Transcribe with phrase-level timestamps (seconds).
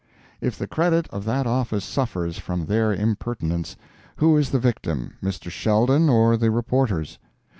[0.41, 3.75] If the credit of that office suffers from their impertinence,
[4.15, 5.51] who is the victim, Mr.
[5.51, 7.19] Sheldon or the reporters?